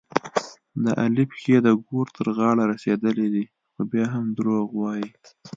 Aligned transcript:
د 0.83 0.85
علي 1.01 1.23
پښې 1.31 1.55
د 1.65 1.67
ګور 1.85 2.07
تر 2.17 2.27
غاړې 2.37 2.63
رسېدلې 2.73 3.27
دي، 3.33 3.45
خو 3.73 3.81
بیا 3.91 4.05
هم 4.15 4.25
دروغ 4.37 4.67
وايي. 4.79 5.07